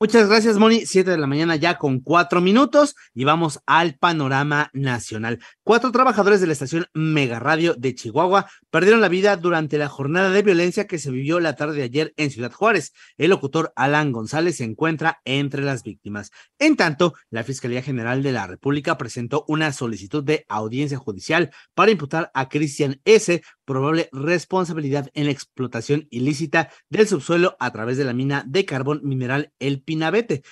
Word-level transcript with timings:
Muchas 0.00 0.28
gracias, 0.28 0.58
Moni. 0.58 0.86
Siete 0.86 1.12
de 1.12 1.18
la 1.18 1.28
mañana 1.28 1.54
ya 1.54 1.78
con 1.78 2.00
cuatro 2.00 2.40
minutos 2.40 2.96
y 3.14 3.22
vamos 3.22 3.60
al 3.64 3.96
panorama 3.96 4.68
nacional. 4.72 5.38
Cuatro 5.62 5.92
trabajadores 5.92 6.40
de 6.40 6.48
la 6.48 6.52
estación 6.52 6.86
Mega 6.94 7.38
Radio 7.38 7.74
de 7.74 7.94
Chihuahua 7.94 8.50
perdieron 8.70 9.00
la 9.00 9.08
vida 9.08 9.36
durante 9.36 9.78
la 9.78 9.88
jornada 9.88 10.30
de 10.30 10.42
violencia 10.42 10.88
que 10.88 10.98
se 10.98 11.12
vivió 11.12 11.38
la 11.38 11.54
tarde 11.54 11.76
de 11.76 11.84
ayer 11.84 12.12
en 12.16 12.32
Ciudad 12.32 12.52
Juárez. 12.52 12.92
El 13.18 13.30
locutor 13.30 13.72
Alan 13.76 14.10
González 14.10 14.56
se 14.56 14.64
encuentra 14.64 15.20
entre 15.24 15.62
las 15.62 15.84
víctimas. 15.84 16.32
En 16.58 16.74
tanto, 16.74 17.14
la 17.30 17.44
Fiscalía 17.44 17.80
General 17.80 18.20
de 18.20 18.32
la 18.32 18.48
República 18.48 18.98
presentó 18.98 19.44
una 19.46 19.72
solicitud 19.72 20.24
de 20.24 20.44
audiencia 20.48 20.98
judicial 20.98 21.50
para 21.72 21.92
imputar 21.92 22.32
a 22.34 22.48
Cristian 22.48 23.00
S. 23.04 23.42
probable 23.64 24.08
responsabilidad 24.12 25.10
en 25.14 25.26
la 25.26 25.32
explotación 25.32 26.06
ilícita 26.10 26.70
del 26.88 27.08
subsuelo 27.08 27.56
a 27.60 27.72
través 27.72 27.96
de 27.96 28.04
la 28.04 28.12
mina 28.12 28.44
de 28.46 28.64
carbón 28.64 29.00
mineral 29.02 29.52
El 29.58 29.82
Pinabete 29.82 30.42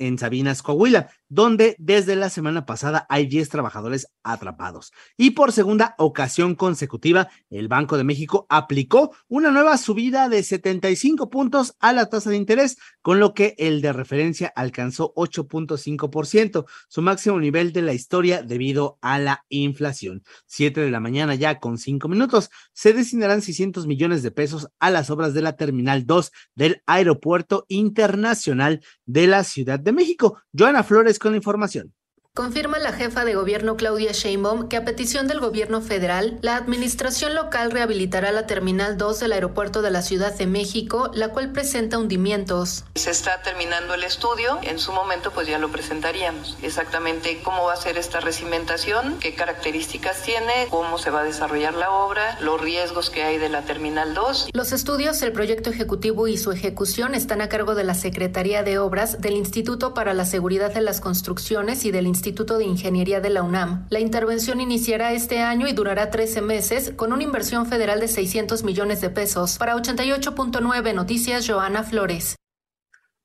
en 0.00 0.18
Sabinas, 0.18 0.62
Coahuila, 0.62 1.10
donde 1.28 1.76
desde 1.78 2.16
la 2.16 2.28
semana 2.28 2.66
pasada 2.66 3.06
hay 3.08 3.26
10 3.26 3.48
trabajadores 3.48 4.08
atrapados. 4.24 4.92
Y 5.16 5.30
por 5.30 5.52
segunda 5.52 5.94
ocasión 5.98 6.56
consecutiva, 6.56 7.28
el 7.50 7.68
Banco 7.68 7.96
de 7.96 8.02
México 8.04 8.46
aplicó 8.48 9.14
una 9.28 9.52
nueva 9.52 9.78
subida 9.78 10.28
de 10.28 10.42
75 10.42 11.30
puntos 11.30 11.76
a 11.78 11.92
la 11.92 12.06
tasa 12.06 12.30
de 12.30 12.36
interés, 12.36 12.78
con 13.02 13.20
lo 13.20 13.32
que 13.32 13.54
el 13.58 13.80
de 13.80 13.92
referencia 13.92 14.52
alcanzó 14.56 15.14
8.5%, 15.14 16.64
su 16.88 17.02
máximo 17.02 17.38
nivel 17.38 17.72
de 17.72 17.82
la 17.82 17.92
historia 17.92 18.42
debido 18.42 18.98
a 19.02 19.18
la 19.18 19.44
inflación. 19.50 20.24
Siete 20.46 20.80
de 20.80 20.90
la 20.90 21.00
mañana 21.00 21.34
ya 21.34 21.60
con 21.60 21.78
cinco 21.78 22.08
minutos, 22.08 22.50
se 22.72 22.92
destinarán 22.92 23.42
600 23.42 23.86
millones 23.86 24.22
de 24.22 24.30
pesos 24.30 24.68
a 24.78 24.90
las 24.90 25.10
obras 25.10 25.34
de 25.34 25.42
la 25.42 25.56
Terminal 25.56 26.06
2 26.06 26.32
del 26.54 26.82
Aeropuerto 26.86 27.66
Internacional 27.68 28.82
de 29.04 29.26
la 29.26 29.44
Ciudad 29.44 29.78
de 29.78 29.89
México. 29.92 30.42
Joana 30.56 30.82
Flores 30.82 31.18
con 31.18 31.32
la 31.32 31.38
información. 31.38 31.94
Confirma 32.32 32.78
la 32.78 32.92
jefa 32.92 33.24
de 33.24 33.34
gobierno 33.34 33.76
Claudia 33.76 34.12
Sheinbaum 34.12 34.68
que 34.68 34.76
a 34.76 34.84
petición 34.84 35.26
del 35.26 35.40
gobierno 35.40 35.80
federal, 35.80 36.38
la 36.42 36.54
administración 36.54 37.34
local 37.34 37.72
rehabilitará 37.72 38.30
la 38.30 38.46
Terminal 38.46 38.96
2 38.96 39.18
del 39.18 39.32
aeropuerto 39.32 39.82
de 39.82 39.90
la 39.90 40.00
Ciudad 40.00 40.32
de 40.32 40.46
México, 40.46 41.10
la 41.12 41.30
cual 41.30 41.50
presenta 41.50 41.98
hundimientos. 41.98 42.84
Se 42.94 43.10
está 43.10 43.42
terminando 43.42 43.94
el 43.94 44.04
estudio, 44.04 44.60
en 44.62 44.78
su 44.78 44.92
momento 44.92 45.32
pues 45.32 45.48
ya 45.48 45.58
lo 45.58 45.72
presentaríamos. 45.72 46.56
Exactamente 46.62 47.40
cómo 47.42 47.64
va 47.64 47.72
a 47.72 47.76
ser 47.76 47.98
esta 47.98 48.20
recimentación, 48.20 49.18
qué 49.18 49.34
características 49.34 50.22
tiene, 50.22 50.68
cómo 50.70 50.98
se 50.98 51.10
va 51.10 51.22
a 51.22 51.24
desarrollar 51.24 51.74
la 51.74 51.90
obra, 51.90 52.38
los 52.42 52.60
riesgos 52.60 53.10
que 53.10 53.24
hay 53.24 53.38
de 53.38 53.48
la 53.48 53.62
Terminal 53.62 54.14
2. 54.14 54.50
Los 54.52 54.70
estudios, 54.70 55.20
el 55.22 55.32
proyecto 55.32 55.68
ejecutivo 55.70 56.28
y 56.28 56.38
su 56.38 56.52
ejecución 56.52 57.16
están 57.16 57.40
a 57.40 57.48
cargo 57.48 57.74
de 57.74 57.82
la 57.82 57.94
Secretaría 57.94 58.62
de 58.62 58.78
Obras 58.78 59.20
del 59.20 59.32
Instituto 59.34 59.94
para 59.94 60.14
la 60.14 60.24
Seguridad 60.24 60.72
de 60.72 60.80
las 60.80 61.00
Construcciones 61.00 61.84
y 61.84 61.90
del 61.90 62.06
Instituto 62.06 62.19
Instituto 62.20 62.58
de 62.58 62.64
Ingeniería 62.64 63.22
de 63.22 63.30
la 63.30 63.42
UNAM. 63.42 63.86
La 63.88 63.98
intervención 63.98 64.60
iniciará 64.60 65.14
este 65.14 65.40
año 65.40 65.66
y 65.66 65.72
durará 65.72 66.10
13 66.10 66.42
meses 66.42 66.92
con 66.94 67.14
una 67.14 67.22
inversión 67.22 67.64
federal 67.64 67.98
de 67.98 68.08
600 68.08 68.62
millones 68.62 69.00
de 69.00 69.08
pesos. 69.08 69.56
Para 69.56 69.74
88.9 69.74 70.94
Noticias, 70.94 71.48
Joana 71.48 71.82
Flores. 71.82 72.36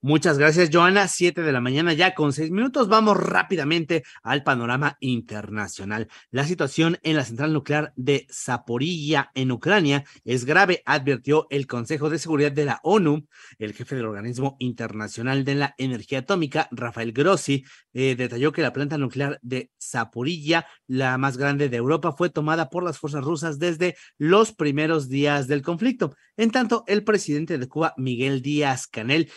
Muchas 0.08 0.38
gracias, 0.38 0.70
Joana. 0.72 1.08
Siete 1.08 1.42
de 1.42 1.52
la 1.52 1.62
mañana 1.62 1.92
ya 1.92 2.14
con 2.14 2.32
seis 2.32 2.52
minutos. 2.52 2.88
Vamos 2.88 3.18
rápidamente 3.18 4.04
al 4.22 4.44
panorama 4.44 4.98
internacional. 5.00 6.10
La 6.30 6.44
situación 6.44 7.00
en 7.02 7.16
la 7.16 7.26
central 7.26 7.54
nuclear 7.54 7.92
de 7.96 8.28
Zaporilla, 8.32 9.32
en 9.34 9.52
Ucrania, 9.52 10.04
es 10.24 10.46
grave, 10.46 10.84
advirtió 10.86 11.48
el 11.50 11.66
Consejo 11.66 12.12
de 12.12 12.20
Seguridad 12.20 12.52
de 12.52 12.66
la 12.66 12.82
ONU. 12.84 13.26
El 13.58 13.74
jefe 13.74 13.96
del 13.96 14.06
Organismo 14.06 14.58
Internacional 14.60 15.44
de 15.44 15.56
la 15.56 15.74
Energía 15.80 16.20
Atómica, 16.20 16.68
Rafael 16.70 17.12
Grossi, 17.12 17.66
eh, 17.94 18.16
detalló 18.16 18.52
que 18.52 18.62
la 18.62 18.74
planta 18.74 19.00
nuclear 19.00 19.40
de 19.42 19.72
Zaporilla, 19.82 20.68
la 20.86 21.18
más 21.18 21.36
grande 21.36 21.68
de 21.68 21.78
Europa, 21.78 22.12
fue 22.12 22.30
tomada 22.30 22.70
por 22.70 22.84
las 22.84 23.00
fuerzas 23.00 23.24
rusas 23.24 23.58
desde 23.58 23.96
los 24.20 24.52
primeros 24.52 25.10
días 25.10 25.48
del 25.48 25.64
conflicto. 25.64 26.16
En 26.38 26.52
tanto, 26.52 26.84
el 26.86 27.04
presidente 27.04 27.58
de 27.58 27.68
Cuba, 27.68 27.94
Miguel 27.98 28.44
Díaz 28.44 28.86
Canel, 28.86 29.32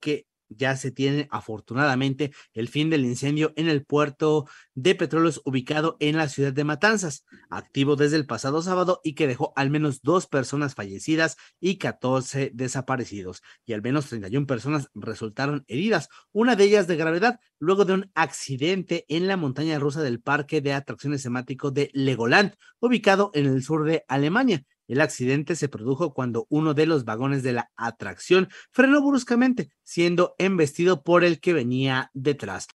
que 0.00 0.28
ya 0.48 0.76
se 0.76 0.90
tiene 0.90 1.28
afortunadamente 1.30 2.32
el 2.52 2.68
fin 2.68 2.90
del 2.90 3.04
incendio 3.04 3.52
en 3.56 3.68
el 3.68 3.84
puerto 3.84 4.46
de 4.74 4.94
petróleos 4.94 5.42
ubicado 5.44 5.96
en 6.00 6.16
la 6.16 6.28
ciudad 6.28 6.52
de 6.52 6.64
Matanzas, 6.64 7.24
activo 7.50 7.96
desde 7.96 8.16
el 8.16 8.26
pasado 8.26 8.62
sábado 8.62 9.00
y 9.04 9.14
que 9.14 9.26
dejó 9.26 9.52
al 9.56 9.70
menos 9.70 10.00
dos 10.02 10.26
personas 10.26 10.74
fallecidas 10.74 11.36
y 11.60 11.76
14 11.76 12.50
desaparecidos, 12.54 13.42
y 13.66 13.72
al 13.72 13.82
menos 13.82 14.06
31 14.06 14.46
personas 14.46 14.88
resultaron 14.94 15.64
heridas, 15.68 16.08
una 16.32 16.56
de 16.56 16.64
ellas 16.64 16.86
de 16.86 16.96
gravedad, 16.96 17.40
luego 17.58 17.84
de 17.84 17.94
un 17.94 18.10
accidente 18.14 19.04
en 19.08 19.26
la 19.26 19.36
montaña 19.36 19.78
rusa 19.78 20.02
del 20.02 20.20
parque 20.20 20.60
de 20.60 20.72
atracciones 20.72 21.22
temático 21.22 21.70
de 21.70 21.90
Legoland, 21.92 22.54
ubicado 22.80 23.30
en 23.34 23.46
el 23.46 23.62
sur 23.62 23.84
de 23.84 24.04
Alemania. 24.08 24.64
El 24.88 25.00
accidente 25.00 25.54
se 25.54 25.68
produjo 25.68 26.12
cuando 26.12 26.46
uno 26.48 26.74
de 26.74 26.86
los 26.86 27.04
vagones 27.04 27.42
de 27.42 27.52
la 27.52 27.70
atracción 27.76 28.48
frenó 28.72 29.06
bruscamente, 29.06 29.70
siendo 29.84 30.34
embestido 30.38 31.04
por 31.04 31.24
el 31.24 31.40
que 31.40 31.52
venía 31.52 32.10
detrás. 32.14 32.66